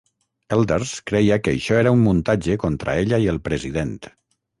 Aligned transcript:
Elders 0.55 0.93
creia 1.11 1.37
que 1.47 1.53
això 1.57 1.77
era 1.81 1.91
un 1.97 2.01
muntatge 2.05 2.57
contra 2.65 2.97
ella 3.03 3.21
i 3.27 3.29
el 3.35 3.39
president. 3.49 3.93